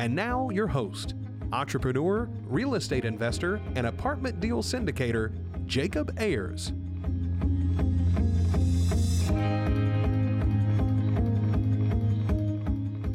[0.00, 1.12] And now, your host,
[1.52, 5.30] entrepreneur, real estate investor, and apartment deal syndicator,
[5.66, 6.72] Jacob Ayers.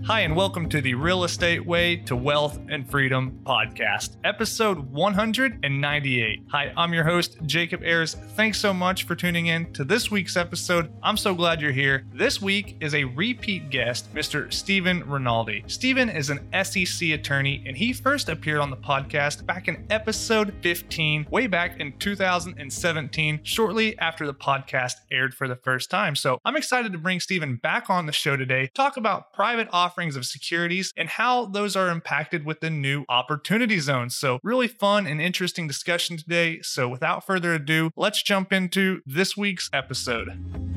[0.05, 6.43] Hi, and welcome to the Real Estate Way to Wealth and Freedom podcast, episode 198.
[6.51, 8.13] Hi, I'm your host, Jacob Ayers.
[8.35, 10.93] Thanks so much for tuning in to this week's episode.
[11.01, 12.05] I'm so glad you're here.
[12.13, 14.53] This week is a repeat guest, Mr.
[14.53, 15.63] Steven Rinaldi.
[15.65, 20.53] Steven is an SEC attorney, and he first appeared on the podcast back in episode
[20.61, 26.15] 15, way back in 2017, shortly after the podcast aired for the first time.
[26.15, 29.94] So I'm excited to bring Steven back on the show today, talk about private offerings
[29.95, 34.17] offerings of securities and how those are impacted with the new opportunity zones.
[34.17, 36.59] So, really fun and interesting discussion today.
[36.63, 40.74] So, without further ado, let's jump into this week's episode.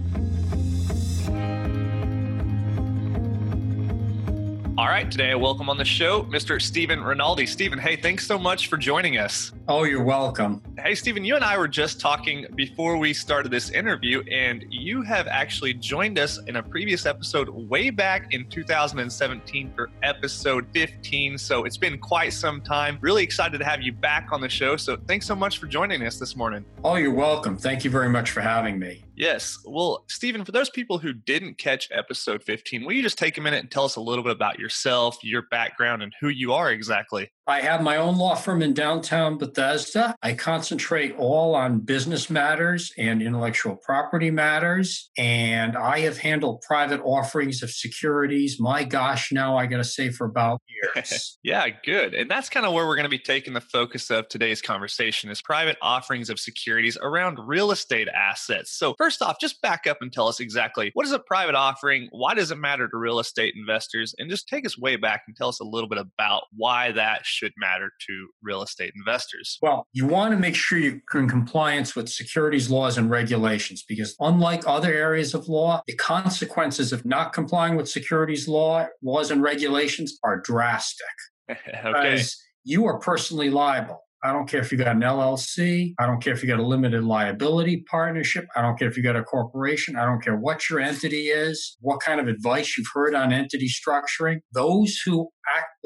[4.79, 6.63] All right, today I welcome on the show Mr.
[6.63, 7.47] Steven Rinaldi.
[7.47, 9.51] Steven, hey, thanks so much for joining us.
[9.67, 10.63] Oh, you're welcome.
[10.79, 15.03] Hey, Steven, you and I were just talking before we started this interview, and you
[15.03, 21.39] have actually joined us in a previous episode way back in 2017 for episode 15.
[21.39, 22.99] So it's been quite some time.
[23.01, 24.77] Really excited to have you back on the show.
[24.77, 26.65] So thanks so much for joining us this morning.
[26.85, 27.57] Oh, you're welcome.
[27.57, 29.03] Thank you very much for having me.
[29.19, 29.59] Yes.
[29.65, 33.41] Well, Steven, for those people who didn't catch episode 15, will you just take a
[33.41, 36.71] minute and tell us a little bit about yourself, your background, and who you are
[36.71, 37.29] exactly?
[37.49, 40.15] I have my own law firm in downtown Bethesda.
[40.23, 45.09] I concentrate all on business matters and intellectual property matters.
[45.17, 48.61] And I have handled private offerings of securities.
[48.61, 50.61] My gosh, now I got to say for about
[50.95, 51.39] years.
[51.43, 52.13] yeah, good.
[52.13, 55.31] And that's kind of where we're going to be taking the focus of today's conversation
[55.31, 58.77] is private offerings of securities around real estate assets.
[58.77, 62.09] So first off, just back up and tell us exactly what is a private offering?
[62.11, 64.15] Why does it matter to real estate investors?
[64.19, 67.25] And just take us way back and tell us a little bit about why that
[67.39, 69.59] should matter to real estate investors?
[69.63, 74.15] Well, you want to make sure you're in compliance with securities laws and regulations because,
[74.21, 79.43] unlike other areas of law, the consequences of not complying with securities law, laws, and
[79.43, 81.07] regulations are drastic.
[81.51, 81.59] okay.
[81.85, 84.03] Because you are personally liable.
[84.23, 85.95] I don't care if you got an LLC.
[85.99, 88.47] I don't care if you got a limited liability partnership.
[88.57, 89.97] I don't care if you got a corporation.
[89.97, 93.69] I don't care what your entity is, what kind of advice you've heard on entity
[93.69, 94.41] structuring.
[94.53, 95.29] Those who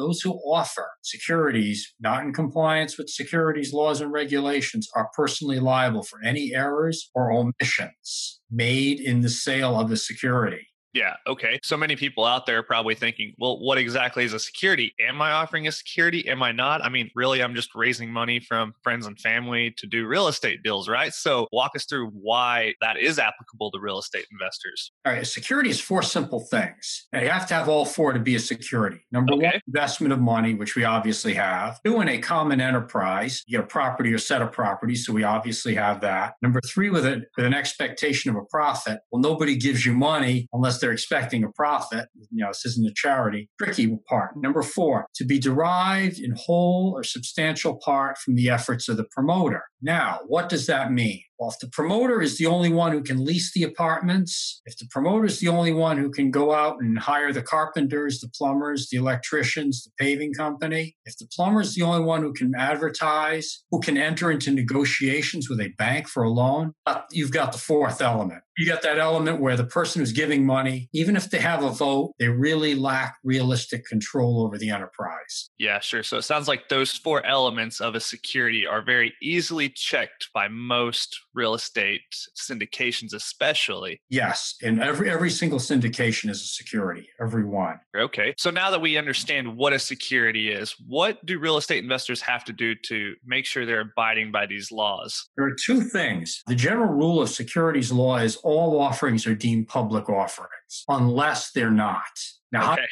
[0.03, 6.03] those who offer securities not in compliance with securities laws and regulations are personally liable
[6.03, 10.67] for any errors or omissions made in the sale of the security.
[10.93, 11.15] Yeah.
[11.27, 11.59] Okay.
[11.63, 14.95] So many people out there are probably thinking, well, what exactly is a security?
[15.01, 16.29] Am I offering a security?
[16.29, 16.85] Am I not?
[16.85, 20.63] I mean, really, I'm just raising money from friends and family to do real estate
[20.63, 21.15] deals, right?
[21.15, 24.93] So walk us through why that is applicable to real estate investors.
[25.07, 25.23] All right.
[25.23, 27.09] A security is four simple things.
[27.13, 29.01] Now, you have to have all four to be a security.
[29.11, 29.47] Number okay.
[29.47, 31.81] one, investment of money, which we obviously have.
[31.85, 35.07] Two, in a common enterprise, you get a property or set of properties.
[35.07, 36.35] So we obviously have that.
[36.43, 39.01] Number three, with, a, with an expectation of a profit.
[39.11, 42.09] Well, nobody gives you money unless they're expecting a profit.
[42.31, 43.49] You know, this isn't a charity.
[43.59, 44.37] Tricky part.
[44.37, 49.05] Number four, to be derived in whole or substantial part from the efforts of the
[49.05, 49.63] promoter.
[49.83, 51.23] Now, what does that mean?
[51.43, 54.87] Well, if the promoter is the only one who can lease the apartments, if the
[54.89, 58.89] promoter is the only one who can go out and hire the carpenters, the plumbers,
[58.93, 63.65] the electricians, the paving company, if the plumber is the only one who can advertise,
[63.73, 67.59] who can enter into negotiations with a bank for a loan, uh, you've got the
[67.59, 68.45] fourth element.
[68.57, 71.71] You got that element where the person who's giving money, even if they have a
[71.71, 75.51] vote, they really lack realistic control over the enterprise.
[75.59, 76.03] Yeah, sure.
[76.03, 80.49] So it sounds like those four elements of a security are very easily checked by
[80.49, 82.01] most real estate
[82.37, 84.01] syndications, especially.
[84.09, 87.81] Yes, and every every single syndication is a security, every one.
[87.97, 92.21] Okay, so now that we understand what a security is, what do real estate investors
[92.23, 95.29] have to do to make sure they're abiding by these laws?
[95.37, 96.43] There are two things.
[96.47, 101.71] The general rule of securities law is all offerings are deemed public offerings unless they're
[101.71, 102.03] not.
[102.51, 102.87] Now, okay.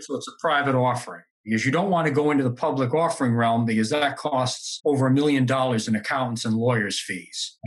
[0.00, 3.34] so it's a private offering because you don't want to go into the public offering
[3.34, 7.58] realm because that costs over a million dollars in accountants and lawyers' fees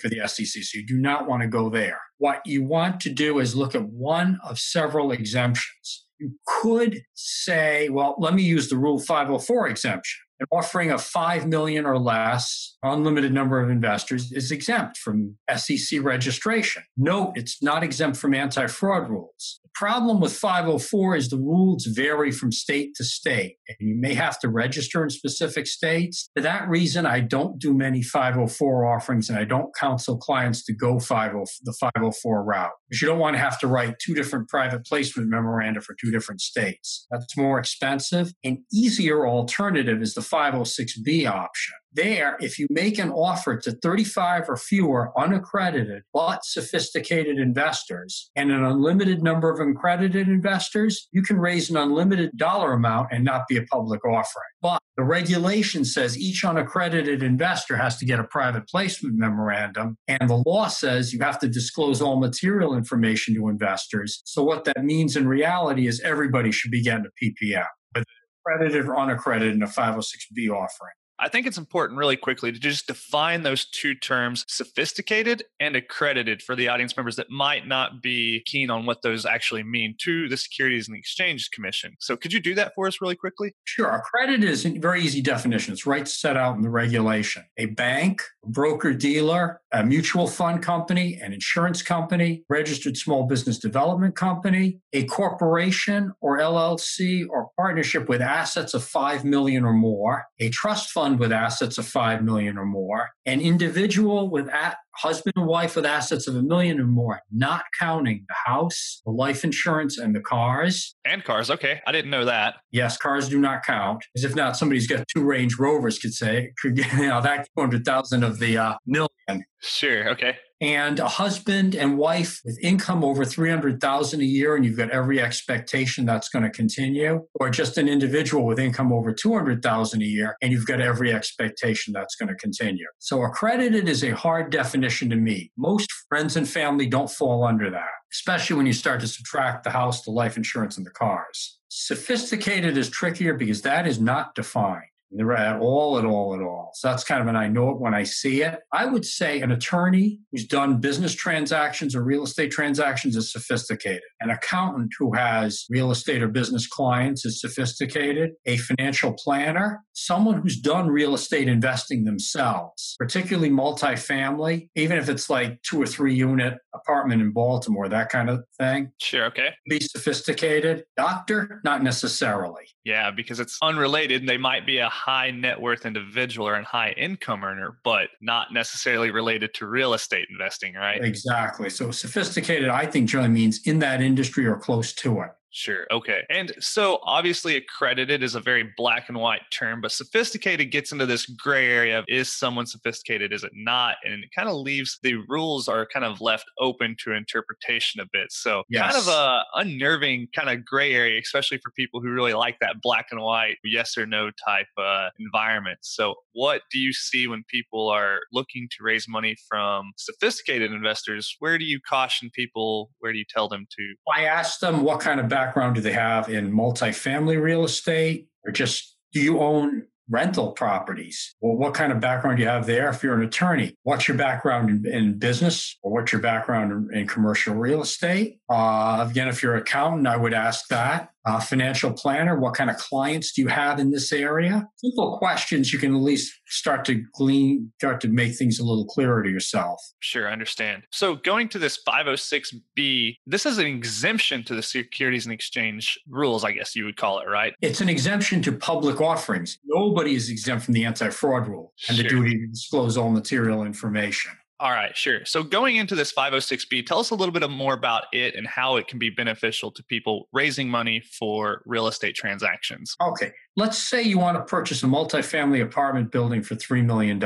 [0.00, 0.62] for the SEC.
[0.62, 2.00] So you do not want to go there.
[2.18, 6.06] What you want to do is look at one of several exemptions.
[6.18, 10.18] You could say, well, let me use the Rule 504 exemption.
[10.40, 16.00] An offering of 5 million or less, unlimited number of investors is exempt from SEC
[16.00, 16.84] registration.
[16.96, 19.60] Note, it's not exempt from anti-fraud rules.
[19.64, 24.14] The problem with 504 is the rules vary from state to state, and you may
[24.14, 26.30] have to register in specific states.
[26.36, 30.72] For that reason, I don't do many 504 offerings, and I don't counsel clients to
[30.72, 31.16] go 50,
[31.64, 35.28] the 504 route because you don't want to have to write two different private placement
[35.28, 37.06] memoranda for two different states.
[37.10, 38.32] That's more expensive.
[38.44, 41.74] An easier alternative is the 506B option.
[41.92, 48.52] There, if you make an offer to 35 or fewer unaccredited but sophisticated investors and
[48.52, 53.48] an unlimited number of accredited investors, you can raise an unlimited dollar amount and not
[53.48, 54.44] be a public offering.
[54.60, 60.28] But the regulation says each unaccredited investor has to get a private placement memorandum, and
[60.28, 64.22] the law says you have to disclose all material information to investors.
[64.24, 68.06] So, what that means in reality is everybody should be getting a PPM, whether
[68.46, 70.94] accredited or unaccredited in a 506B offering.
[71.20, 76.42] I think it's important really quickly to just define those two terms sophisticated and accredited
[76.42, 80.28] for the audience members that might not be keen on what those actually mean to
[80.28, 81.96] the Securities and Exchange Commission.
[81.98, 83.54] So could you do that for us really quickly?
[83.64, 83.90] Sure.
[83.90, 85.72] Accredited is a very easy definition.
[85.72, 87.44] It's right set out in the regulation.
[87.56, 94.14] A bank, broker dealer, a mutual fund company, an insurance company, registered small business development
[94.14, 100.48] company, a corporation or LLC or partnership with assets of 5 million or more, a
[100.50, 105.32] trust fund fund with assets of 5 million or more, an individual with a husband
[105.36, 109.44] and wife with assets of a million or more, not counting the house, the life
[109.44, 110.94] insurance, and the cars.
[111.04, 111.80] And cars, okay.
[111.86, 112.56] I didn't know that.
[112.72, 114.04] Yes, cars do not count.
[114.16, 117.48] As if not, somebody's got two Range Rovers could say, could get, you know, that
[117.56, 119.44] 200,000 of the uh, million.
[119.60, 124.76] Sure, okay and a husband and wife with income over 300,000 a year and you've
[124.76, 130.02] got every expectation that's going to continue or just an individual with income over 200,000
[130.02, 132.86] a year and you've got every expectation that's going to continue.
[132.98, 135.52] So accredited is a hard definition to meet.
[135.56, 139.70] Most friends and family don't fall under that, especially when you start to subtract the
[139.70, 141.58] house, the life insurance and the cars.
[141.68, 146.70] Sophisticated is trickier because that is not defined at all, at all, at all.
[146.74, 148.58] So that's kind of an I know it when I see it.
[148.72, 154.02] I would say an attorney who's done business transactions or real estate transactions is sophisticated.
[154.20, 158.32] An accountant who has real estate or business clients is sophisticated.
[158.46, 165.30] A financial planner, someone who's done real estate investing themselves, particularly multifamily, even if it's
[165.30, 168.92] like two or three unit apartment in Baltimore, that kind of thing.
[169.00, 169.50] Sure, okay.
[169.68, 170.84] Be sophisticated.
[170.96, 172.64] Doctor, not necessarily.
[172.84, 174.22] Yeah, because it's unrelated.
[174.22, 178.08] and They might be a high net worth individual or a high income earner, but
[178.20, 181.02] not necessarily related to real estate investing, right?
[181.02, 181.70] Exactly.
[181.70, 185.30] So sophisticated, I think, generally means in that industry or close to it.
[185.50, 185.86] Sure.
[185.90, 186.22] Okay.
[186.28, 191.06] And so obviously accredited is a very black and white term, but sophisticated gets into
[191.06, 193.96] this gray area of is someone sophisticated, is it not?
[194.04, 198.06] And it kind of leaves the rules are kind of left open to interpretation a
[198.12, 198.30] bit.
[198.30, 198.92] So yes.
[198.92, 202.82] kind of a unnerving kind of gray area, especially for people who really like that
[202.82, 205.78] black and white yes or no type uh, environment.
[205.80, 211.34] So what do you see when people are looking to raise money from sophisticated investors?
[211.40, 212.90] Where do you caution people?
[213.00, 213.94] Where do you tell them to?
[214.14, 218.52] I ask them what kind of background do they have in multifamily real estate or
[218.52, 221.34] just do you own rental properties.
[221.40, 223.74] Well, what kind of background do you have there if you're an attorney?
[223.82, 228.38] What's your background in, in business or what's your background in, in commercial real estate?
[228.48, 232.38] Uh, again, if you're an accountant, I would ask that uh, financial planner?
[232.38, 234.66] What kind of clients do you have in this area?
[234.76, 238.86] Simple questions you can at least start to glean, start to make things a little
[238.86, 239.78] clearer to yourself.
[240.00, 240.84] Sure, I understand.
[240.90, 246.44] So going to this 506B, this is an exemption to the Securities and Exchange rules,
[246.44, 247.52] I guess you would call it, right?
[247.60, 249.58] It's an exemption to public offerings.
[249.66, 252.04] Nobody is exempt from the anti-fraud rule and sure.
[252.04, 254.32] the duty to disclose all material information.
[254.60, 255.24] All right, sure.
[255.24, 258.74] So going into this 506B, tell us a little bit more about it and how
[258.76, 262.96] it can be beneficial to people raising money for real estate transactions.
[263.00, 263.30] Okay.
[263.56, 267.20] Let's say you want to purchase a multifamily apartment building for $3 million.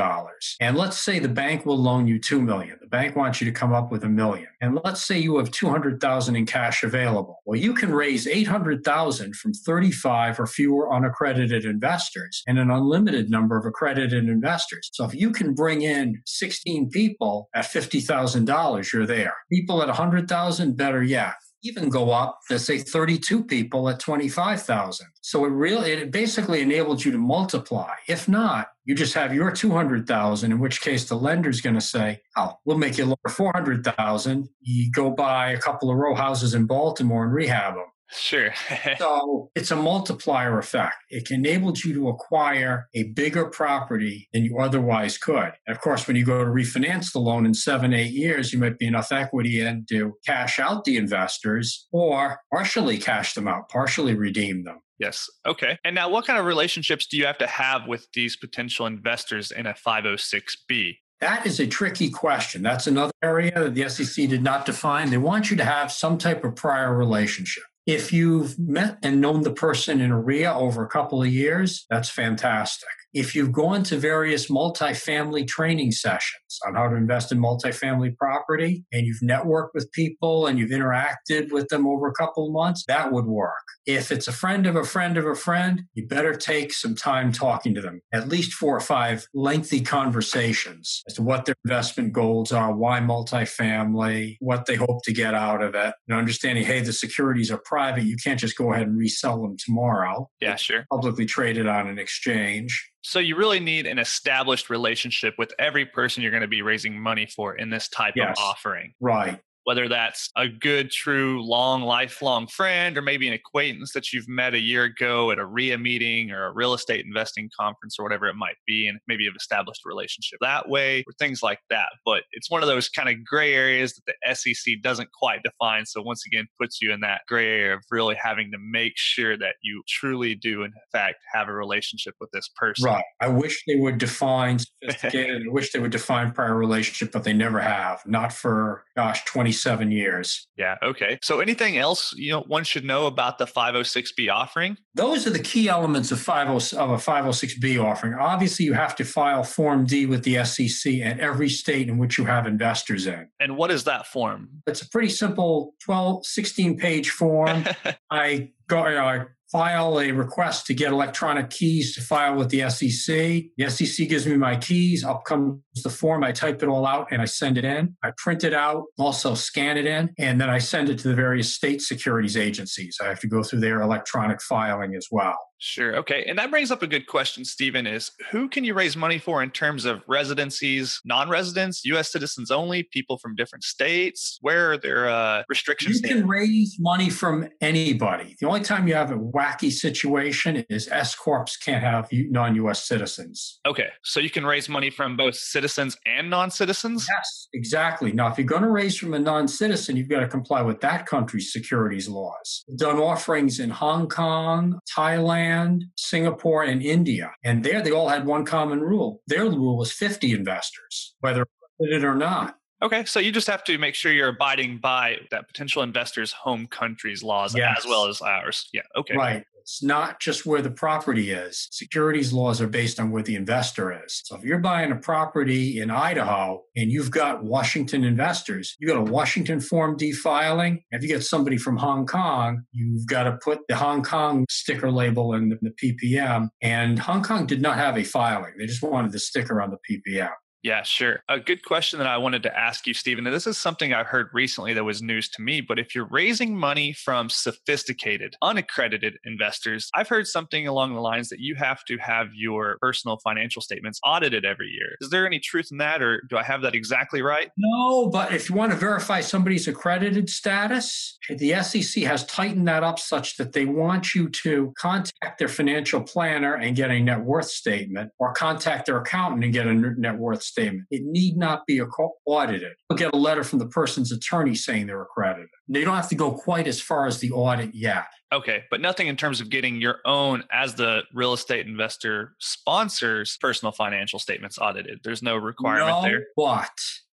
[0.59, 2.77] And let's say the bank will loan you 2 million.
[2.81, 4.47] The bank wants you to come up with a million.
[4.59, 7.41] And let's say you have 200,000 in cash available.
[7.45, 13.55] Well, you can raise 800,000 from 35 or fewer unaccredited investors and an unlimited number
[13.55, 14.89] of accredited investors.
[14.93, 17.22] So if you can bring in 16 people
[17.53, 19.33] at $50,000, you're there.
[19.51, 25.07] People at 100,000, better yet even go up to say 32 people at 25,000.
[25.21, 27.93] So it really, it basically enabled you to multiply.
[28.07, 32.19] If not, you just have your 200,000, in which case the lender's going to say,
[32.35, 34.49] oh, we'll make you lower 400,000.
[34.61, 37.85] You go buy a couple of row houses in Baltimore and rehab them.
[38.11, 38.53] Sure.
[38.97, 40.95] so it's a multiplier effect.
[41.09, 45.51] It enables you to acquire a bigger property than you otherwise could.
[45.67, 48.59] And of course, when you go to refinance the loan in seven, eight years, you
[48.59, 53.69] might be enough equity in to cash out the investors or partially cash them out,
[53.69, 54.79] partially redeem them.
[54.99, 55.29] Yes.
[55.45, 55.77] Okay.
[55.83, 59.51] And now, what kind of relationships do you have to have with these potential investors
[59.51, 60.97] in a 506B?
[61.19, 62.61] That is a tricky question.
[62.61, 65.09] That's another area that the SEC did not define.
[65.09, 67.63] They want you to have some type of prior relationship.
[67.85, 71.85] If you've met and known the person in a REIA over a couple of years,
[71.89, 72.87] that's fantastic.
[73.13, 78.85] If you've gone to various multifamily training sessions on how to invest in multifamily property
[78.91, 82.83] and you've networked with people and you've interacted with them over a couple of months,
[82.87, 83.53] that would work.
[83.85, 87.31] If it's a friend of a friend of a friend, you better take some time
[87.31, 92.13] talking to them, at least four or five lengthy conversations as to what their investment
[92.13, 96.79] goals are, why multifamily, what they hope to get out of it, and understanding, hey,
[96.79, 98.03] the securities are private.
[98.03, 100.29] You can't just go ahead and resell them tomorrow.
[100.39, 100.85] Yeah, sure.
[100.91, 102.91] Publicly traded on an exchange.
[103.01, 106.99] So you really need an established relationship with every person you're going to be raising
[106.99, 108.37] money for in this type yes.
[108.37, 108.93] of offering.
[108.99, 114.27] Right whether that's a good, true, long, lifelong friend, or maybe an acquaintance that you've
[114.27, 118.03] met a year ago at a REIA meeting or a real estate investing conference or
[118.03, 121.59] whatever it might be, and maybe you've established a relationship that way or things like
[121.69, 121.89] that.
[122.05, 125.85] But it's one of those kind of gray areas that the SEC doesn't quite define.
[125.85, 129.37] So once again, puts you in that gray area of really having to make sure
[129.37, 132.85] that you truly do, in fact, have a relationship with this person.
[132.85, 133.03] Right.
[133.21, 135.43] I wish they would define sophisticated.
[135.47, 138.01] I wish they would define prior relationship, but they never have.
[138.05, 140.47] Not for gosh, twenty seven years.
[140.57, 140.75] Yeah.
[140.83, 141.19] Okay.
[141.21, 144.77] So anything else you know one should know about the 506b offering?
[144.93, 148.13] Those are the key elements of 50 of a 506b offering.
[148.15, 152.17] Obviously, you have to file Form D with the SEC at every state in which
[152.17, 153.27] you have investors in.
[153.39, 154.49] And what is that form?
[154.67, 157.63] It's a pretty simple 12, 16 page form.
[158.11, 162.49] I go, you know, I file a request to get electronic keys to file with
[162.49, 163.15] the SEC.
[163.55, 165.03] The SEC gives me my keys.
[165.03, 166.23] Up comes the form.
[166.23, 167.95] I type it all out and I send it in.
[168.03, 171.13] I print it out, also scan it in, and then I send it to the
[171.13, 172.97] various state securities agencies.
[172.99, 175.37] I have to go through their electronic filing as well.
[175.57, 175.95] Sure.
[175.95, 176.25] Okay.
[176.27, 179.41] And that brings up a good question, Steven, is who can you raise money for
[179.41, 182.11] in terms of residencies, non-residents, U.S.
[182.11, 184.37] citizens only, people from different states?
[184.41, 186.01] Where are there uh, restrictions?
[186.01, 188.35] You can raise money from anybody.
[188.41, 192.83] The only time you have a wacky situation is S corps can't have non-U.S.
[192.85, 193.61] citizens.
[193.65, 193.87] Okay.
[194.03, 197.07] So you can raise money from both citizens and non-citizens?
[197.09, 198.11] Yes, exactly.
[198.11, 201.05] Now, if you're going to raise from a non-citizen, you've got to comply with that
[201.05, 202.65] country's securities laws.
[202.67, 207.31] We've done offerings in Hong Kong, Thailand, Japan, Singapore, and India.
[207.43, 209.21] And there they all had one common rule.
[209.27, 211.45] Their rule was 50 investors, whether
[211.79, 212.55] it or not.
[212.83, 216.67] Okay, so you just have to make sure you're abiding by that potential investor's home
[216.67, 217.77] country's laws yes.
[217.79, 218.69] as well as ours.
[218.73, 219.15] Yeah, okay.
[219.15, 219.45] Right.
[219.61, 221.69] It's not just where the property is.
[221.71, 224.21] Securities laws are based on where the investor is.
[224.25, 228.97] So if you're buying a property in Idaho and you've got Washington investors, you got
[228.97, 230.83] a Washington Form D filing.
[230.91, 234.91] If you get somebody from Hong Kong, you've got to put the Hong Kong sticker
[234.91, 236.49] label in the PPM.
[236.61, 238.55] And Hong Kong did not have a filing.
[238.57, 240.33] They just wanted the sticker on the PPM.
[240.63, 241.19] Yeah, sure.
[241.27, 243.27] A good question that I wanted to ask you, Steven.
[243.27, 245.59] And this is something I've heard recently that was news to me.
[245.59, 251.27] But if you're raising money from sophisticated, unaccredited investors, I've heard something along the lines
[251.29, 254.95] that you have to have your personal financial statements audited every year.
[255.01, 257.51] Is there any truth in that, or do I have that exactly right?
[257.57, 262.83] No, but if you want to verify somebody's accredited status, the SEC has tightened that
[262.83, 267.19] up such that they want you to contact their financial planner and get a net
[267.19, 270.52] worth statement, or contact their accountant and get a net worth statement.
[270.89, 272.73] It need not be audited.
[272.89, 275.49] You'll get a letter from the person's attorney saying they're accredited.
[275.67, 278.05] They don't have to go quite as far as the audit yet.
[278.31, 283.37] Okay, but nothing in terms of getting your own, as the real estate investor sponsors,
[283.39, 285.01] personal financial statements audited.
[285.03, 286.25] There's no requirement no, there.
[286.35, 286.71] But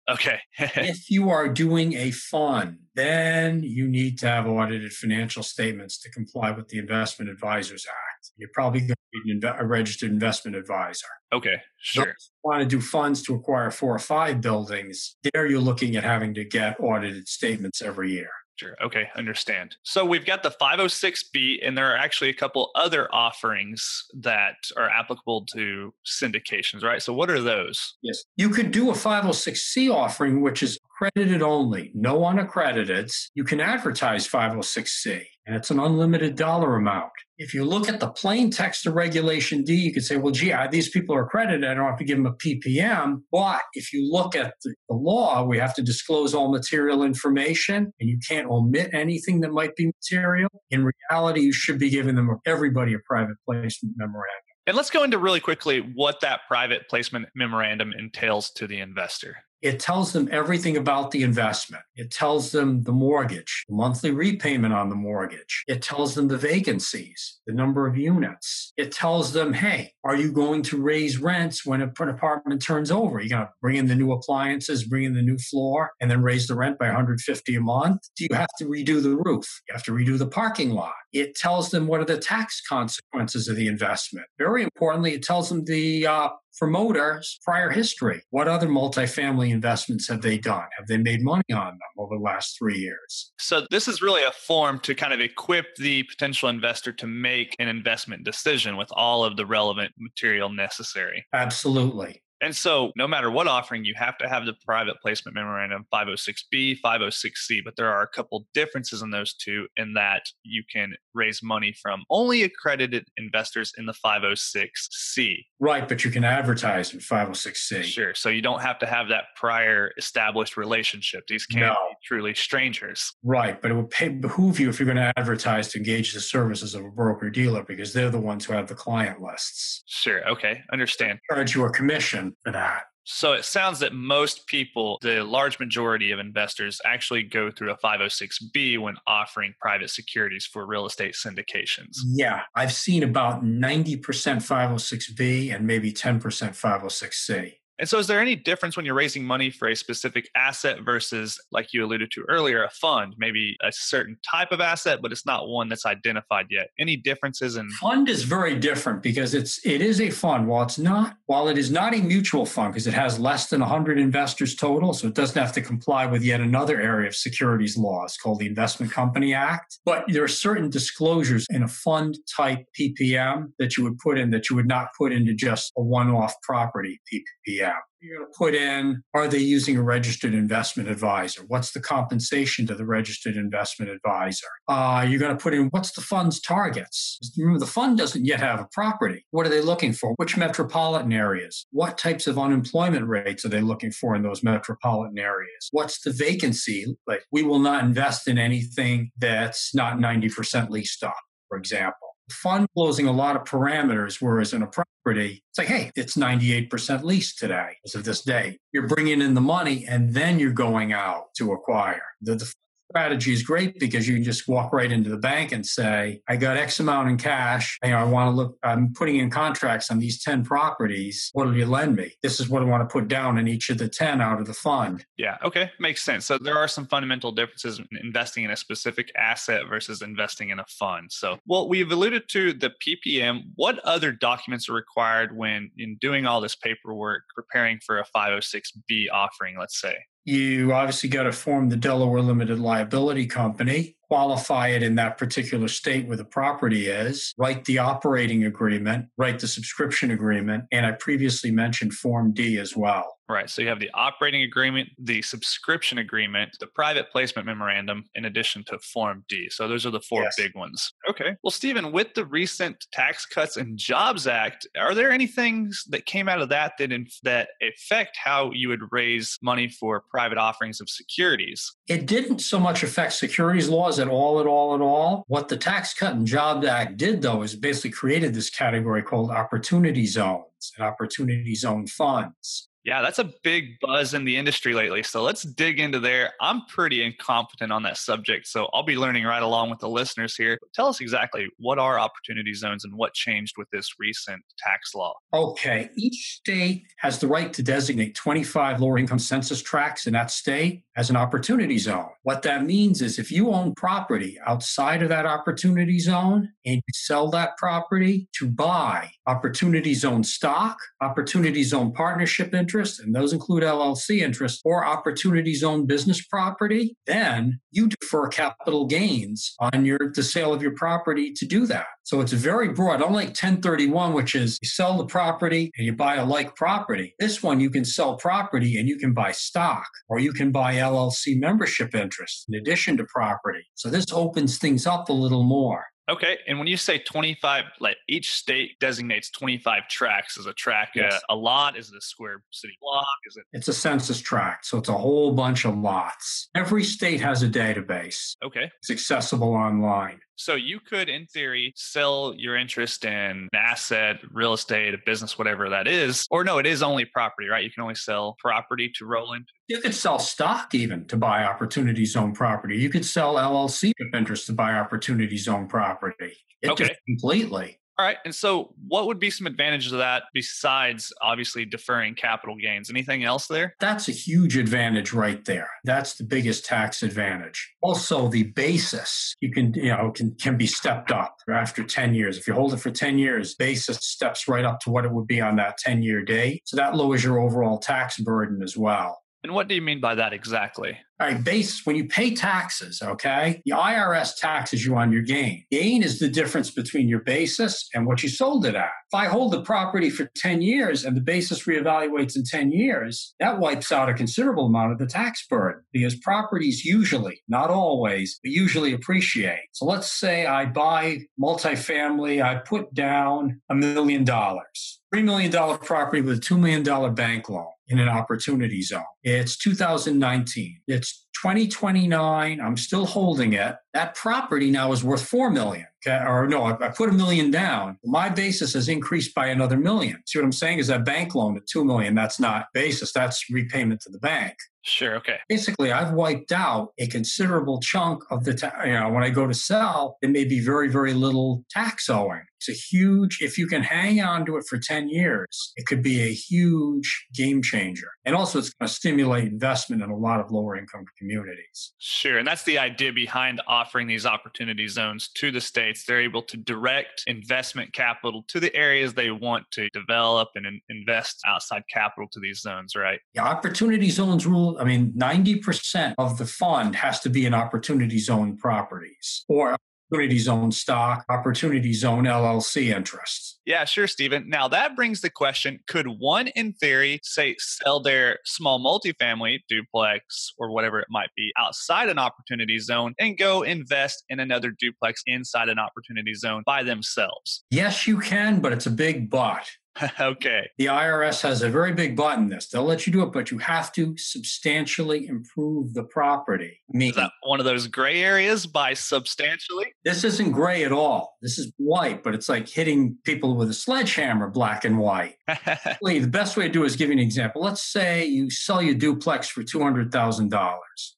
[0.10, 0.40] Okay.
[0.60, 6.12] if you are doing a fund, then you need to have audited financial statements to
[6.12, 8.15] comply with the Investment Advisors Act.
[8.38, 11.08] You're probably going to be a registered investment advisor.
[11.34, 12.06] Okay, sure.
[12.06, 16.04] Those want to do funds to acquire four or five buildings, there you're looking at
[16.04, 18.30] having to get audited statements every year.
[18.58, 18.76] Sure.
[18.82, 19.10] Okay.
[19.18, 19.76] Understand.
[19.84, 24.90] So we've got the 506B, and there are actually a couple other offerings that are
[24.90, 27.02] applicable to syndications, right?
[27.02, 27.96] So what are those?
[28.02, 28.24] Yes.
[28.38, 33.12] You could do a 506C offering, which is Credited only, no unaccredited.
[33.34, 37.12] You can advertise 506C and it's an unlimited dollar amount.
[37.38, 40.54] If you look at the plain text of Regulation D, you could say, well, gee,
[40.72, 41.70] these people are accredited.
[41.70, 43.24] I don't have to give them a PPM.
[43.30, 47.92] But if you look at the, the law, we have to disclose all material information
[48.00, 50.50] and you can't omit anything that might be material.
[50.72, 54.46] In reality, you should be giving them everybody a private placement memorandum.
[54.68, 59.38] And let's go into really quickly what that private placement memorandum entails to the investor.
[59.62, 61.84] It tells them everything about the investment.
[61.96, 65.64] It tells them the mortgage, the monthly repayment on the mortgage.
[65.68, 68.74] It tells them the vacancies, the number of units.
[68.78, 73.20] It tells them, hey, are you going to raise rents when an apartment turns over?
[73.20, 76.22] You're going to bring in the new appliances, bring in the new floor, and then
[76.22, 78.02] raise the rent by 150 a month?
[78.16, 79.62] Do you have to redo the roof?
[79.68, 80.94] You have to redo the parking lot.
[81.14, 84.28] It tells them what are the tax consequences of the investment.
[84.38, 88.22] Very importantly, it tells them the uh, promoters prior history.
[88.30, 90.66] What other multifamily investments have they done?
[90.78, 93.34] Have they made money on them over the last three years?
[93.40, 97.56] So, this is really a form to kind of equip the potential investor to make
[97.60, 101.26] an investment decision with all of the relevant material necessary.
[101.34, 102.22] Absolutely.
[102.42, 106.80] And so, no matter what offering, you have to have the private placement memorandum 506B,
[106.82, 107.64] 506C.
[107.64, 111.74] But there are a couple differences in those two, in that you can raise money
[111.82, 115.46] from only accredited investors in the 506C.
[115.60, 117.84] Right, but you can advertise in 506C.
[117.84, 118.14] Sure.
[118.14, 121.24] So you don't have to have that prior established relationship.
[121.28, 121.74] These can't no.
[121.74, 123.14] be truly strangers.
[123.24, 126.20] Right, but it would pay, behoove you if you're going to advertise to engage the
[126.20, 129.84] services of a broker dealer because they're the ones who have the client lists.
[129.86, 130.28] Sure.
[130.30, 130.62] Okay.
[130.72, 131.20] Understand.
[131.30, 132.84] They charge you a commission for that.
[133.08, 137.78] So it sounds that most people, the large majority of investors, actually go through a
[137.78, 141.98] 506B when offering private securities for real estate syndications.
[142.08, 147.54] Yeah, I've seen about 90% 506B and maybe 10% 506C.
[147.78, 151.40] And so, is there any difference when you're raising money for a specific asset versus,
[151.52, 155.26] like you alluded to earlier, a fund, maybe a certain type of asset, but it's
[155.26, 156.68] not one that's identified yet?
[156.80, 160.48] Any differences in fund is very different because it's it is a fund.
[160.48, 163.60] While it's not, while it is not a mutual fund because it has less than
[163.60, 167.78] 100 investors total, so it doesn't have to comply with yet another area of securities
[167.78, 169.80] laws called the Investment Company Act.
[169.84, 174.32] But there are certain disclosures in a fund type PPM that you would put in
[174.32, 177.65] that you would not put into just a one-off property PPM.
[178.02, 181.42] You're going to put in are they using a registered investment advisor?
[181.48, 184.48] What's the compensation to the registered investment advisor?
[184.68, 187.18] Uh, you're going to put in what's the fund's targets?
[187.38, 189.26] Remember, the fund doesn't yet have a property.
[189.32, 190.14] What are they looking for?
[190.18, 191.66] Which metropolitan areas?
[191.72, 195.70] What types of unemployment rates are they looking for in those metropolitan areas?
[195.72, 196.86] What's the vacancy?
[197.08, 201.16] Like, we will not invest in anything that's not 90% leased up,
[201.48, 205.92] for example fund closing a lot of parameters, whereas in a property, it's like, hey,
[205.96, 208.58] it's 98% leased today as of this day.
[208.74, 212.02] You're bringing in the money and then you're going out to acquire.
[212.22, 212.54] The, the
[212.96, 216.38] strategy is great because you can just walk right into the bank and say, I
[216.38, 217.78] got X amount in cash.
[217.84, 221.30] I want to look, I'm putting in contracts on these 10 properties.
[221.34, 222.14] What will you lend me?
[222.24, 224.48] This is what I want to put down in each of the 10 out of
[224.48, 225.06] the fund.
[225.18, 225.36] Yeah.
[225.44, 225.72] Okay.
[225.78, 226.26] Makes sense.
[226.26, 230.60] So there are some fundamental differences in investing in a specific asset versus investing in
[230.60, 231.12] a fund.
[231.12, 233.42] So, well, we've alluded to the PPM.
[233.56, 239.08] What other documents are required when in doing all this paperwork, preparing for a 506B
[239.12, 239.98] offering, let's say?
[240.26, 245.68] You obviously got to form the Delaware Limited Liability Company qualify it in that particular
[245.68, 250.92] state where the property is, write the operating agreement, write the subscription agreement, and I
[250.94, 253.16] previously mentioned Form D as well.
[253.28, 253.50] Right.
[253.50, 258.64] So you have the operating agreement, the subscription agreement, the private placement memorandum, in addition
[258.66, 259.50] to Form D.
[259.50, 260.36] So those are the four yes.
[260.38, 260.94] big ones.
[261.10, 261.36] Okay.
[261.44, 266.06] Well, Steven, with the recent Tax Cuts and Jobs Act, are there any things that
[266.06, 270.38] came out of that that in, that affect how you would raise money for private
[270.38, 271.76] offerings of securities?
[271.88, 275.26] It didn't so much affect securities laws at all, at all, at all.
[275.28, 279.32] What the Tax Cut and Job Act did, though, is basically created this category called
[279.32, 280.46] opportunity zones
[280.78, 282.70] and opportunity zone funds.
[282.86, 285.02] Yeah, that's a big buzz in the industry lately.
[285.02, 286.34] So let's dig into there.
[286.40, 290.36] I'm pretty incompetent on that subject, so I'll be learning right along with the listeners
[290.36, 290.60] here.
[290.76, 295.16] Tell us exactly what are opportunity zones and what changed with this recent tax law.
[295.34, 300.30] Okay, each state has the right to designate 25 lower income census tracts in that
[300.30, 302.10] state as an opportunity zone.
[302.22, 306.94] What that means is if you own property outside of that opportunity zone and you
[306.94, 313.64] sell that property to buy opportunity zone stock, opportunity zone partnership interest, and those include
[313.64, 320.24] LLC interest or opportunity zone business property, then you defer capital gains on your the
[320.24, 321.88] sale of your property to do that.
[322.04, 323.02] So it's very broad.
[323.02, 327.16] Unlike 1031, which is you sell the property and you buy a like property.
[327.20, 330.76] This one you can sell property and you can buy stock or you can buy
[330.76, 333.66] LLC membership interest in addition to property.
[333.76, 335.86] So this opens things up a little more.
[336.10, 336.38] Okay.
[336.48, 341.02] And when you say 25, like each state designates 25 tracks as a track, uh,
[341.02, 341.22] yes.
[341.30, 341.78] a, a, lot?
[341.78, 343.06] Is it a square city block?
[343.28, 343.44] Is it?
[343.54, 344.66] It's a census tract.
[344.66, 346.50] So it's a whole bunch of lots.
[346.54, 348.36] Every state has a database.
[348.44, 348.70] Okay.
[348.82, 350.20] It's accessible online.
[350.36, 355.38] So you could, in theory, sell your interest in an asset, real estate, a business,
[355.38, 356.28] whatever that is.
[356.30, 357.64] Or no, it is only property, right?
[357.64, 359.48] You can only sell property to roll into.
[359.68, 362.78] You could sell stock even to buy opportunity zone property.
[362.78, 366.34] You could sell LLC interest to buy opportunity zone property.
[366.62, 366.96] It okay.
[367.08, 367.80] completely.
[367.98, 368.18] All right.
[368.26, 372.90] And so, what would be some advantages of that besides obviously deferring capital gains?
[372.90, 373.76] Anything else there?
[373.80, 375.70] That's a huge advantage right there.
[375.86, 377.74] That's the biggest tax advantage.
[377.82, 382.38] Also, the basis you can, you know, can, can be stepped up after 10 years.
[382.38, 385.28] If you hold it for 10 years, basis steps right up to what it would
[385.28, 386.60] be on that 10 year day.
[386.66, 389.22] So that lowers your overall tax burden as well.
[389.46, 390.98] And what do you mean by that exactly?
[391.22, 395.66] All right, base when you pay taxes, okay, the IRS taxes you on your gain.
[395.70, 398.90] Gain is the difference between your basis and what you sold it at.
[399.14, 403.36] If I hold the property for 10 years and the basis reevaluates in 10 years,
[403.40, 408.40] that wipes out a considerable amount of the tax burden because properties usually, not always,
[408.44, 409.68] but usually appreciate.
[409.74, 415.02] So let's say I buy multifamily, I put down a million dollars.
[415.14, 419.04] $3 million property with a $2 million bank loan in an opportunity zone.
[419.24, 420.82] It's 2019.
[420.88, 422.60] It's 2029.
[422.60, 423.76] I'm still holding it.
[423.94, 425.86] That property now is worth 4 million.
[426.06, 426.24] Okay?
[426.26, 428.00] Or no, I, I put a million down.
[428.04, 430.22] My basis has increased by another million.
[430.26, 430.80] See what I'm saying?
[430.80, 432.16] Is that bank loan at 2 million?
[432.16, 433.12] That's not basis.
[433.12, 434.56] That's repayment to the bank.
[434.86, 435.16] Sure.
[435.16, 435.38] Okay.
[435.50, 439.48] Basically, I've wiped out a considerable chunk of the, ta- you know, when I go
[439.48, 442.44] to sell, it may be very, very little tax owing.
[442.60, 446.02] It's a huge, if you can hang on to it for 10 years, it could
[446.02, 448.10] be a huge game changer.
[448.26, 451.94] And also, it's going to stimulate investment in a lot of lower income communities.
[451.98, 452.38] Sure.
[452.38, 456.06] And that's the idea behind offering these opportunity zones to the states.
[456.06, 461.42] They're able to direct investment capital to the areas they want to develop and invest
[461.46, 463.20] outside capital to these zones, right?
[463.34, 468.20] Yeah, opportunity zones rule I mean, 90% of the fund has to be in opportunity
[468.20, 469.78] zone properties or
[470.12, 473.60] opportunity zone stock, opportunity zone LLC interests.
[473.66, 474.48] Yeah, sure, Steven.
[474.48, 480.54] Now that brings the question could one, in theory, say sell their small multifamily duplex
[480.58, 485.24] or whatever it might be outside an opportunity zone and go invest in another duplex
[485.26, 487.64] inside an opportunity zone by themselves?
[487.72, 489.68] Yes, you can, but it's a big but.
[490.20, 490.70] okay.
[490.78, 492.68] The IRS has a very big button this.
[492.68, 496.82] They'll let you do it, but you have to substantially improve the property.
[496.94, 499.94] I mean, is that one of those gray areas by substantially?
[500.04, 501.38] This isn't gray at all.
[501.42, 505.36] This is white, but it's like hitting people with a sledgehammer, black and white.
[505.48, 507.62] the best way to do it is give you an example.
[507.62, 510.52] Let's say you sell your duplex for $200,000.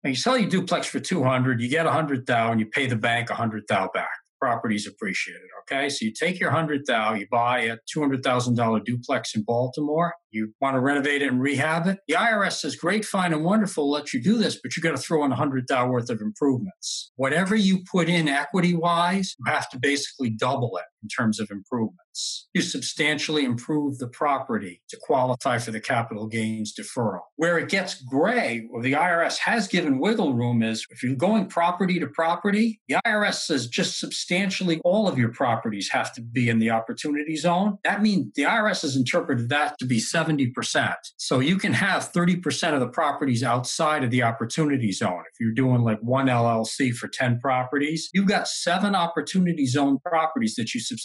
[0.04, 3.90] And you sell your duplex for 200, you get 100,000, you pay the bank 100,000
[3.94, 5.42] back properties appreciated.
[5.64, 5.90] Okay.
[5.90, 10.14] So you take your hundred thou, you buy a $200,000 duplex in Baltimore.
[10.32, 12.00] You want to renovate it and rehab it.
[12.08, 14.98] The IRS says, great, fine, and wonderful, let you do this, but you got to
[14.98, 17.12] throw in a hundred thou worth of improvements.
[17.16, 21.50] Whatever you put in equity wise, you have to basically double it in terms of
[21.50, 22.48] improvements.
[22.54, 27.22] You substantially improve the property to qualify for the capital gains deferral.
[27.36, 31.48] Where it gets gray, or the IRS has given wiggle room, is if you're going
[31.48, 36.50] property to property, the IRS says just substantially all of your properties have to be
[36.50, 37.78] in the opportunity zone.
[37.84, 40.94] That means the IRS has interpreted that to be 70%.
[41.18, 45.24] So you can have 30% of the properties outside of the opportunity zone.
[45.32, 50.56] If you're doing like one LLC for 10 properties, you've got seven opportunity zone properties
[50.56, 50.97] that you substantially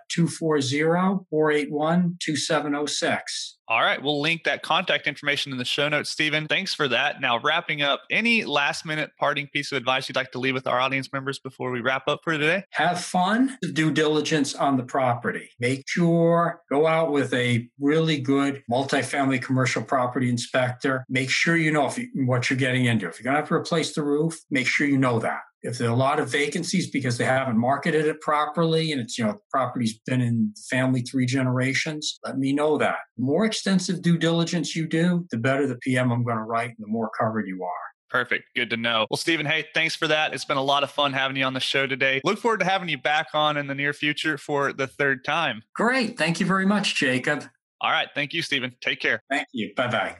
[1.47, 3.53] 240-481-2706.
[3.69, 4.01] All right.
[4.01, 6.47] We'll link that contact information in the show notes, Steven.
[6.47, 7.19] Thanks for that.
[7.19, 10.67] Now, wrapping up, any last minute parting piece of advice you'd like to leave with
[10.67, 12.63] our audience members before we wrap up for today?
[12.71, 15.49] Have fun, due diligence on the property.
[15.59, 21.03] Make sure, go out with a really good multifamily commercial property inspector.
[21.09, 23.07] Make sure you know you, what you're getting into.
[23.07, 25.77] If you're going to have to replace the roof, make sure you know that if
[25.77, 29.25] there are a lot of vacancies because they haven't marketed it properly and it's you
[29.25, 34.01] know the property's been in family three generations let me know that the more extensive
[34.01, 37.09] due diligence you do the better the pm i'm going to write and the more
[37.17, 38.45] covered you are Perfect.
[38.55, 39.05] Good to know.
[39.09, 40.33] Well, Steven, hey, thanks for that.
[40.33, 42.21] It's been a lot of fun having you on the show today.
[42.23, 45.63] Look forward to having you back on in the near future for the third time.
[45.75, 46.17] Great.
[46.17, 47.43] Thank you very much, Jacob.
[47.81, 48.07] All right.
[48.15, 48.75] Thank you, Steven.
[48.81, 49.21] Take care.
[49.29, 49.73] Thank you.
[49.75, 50.17] Bye bye.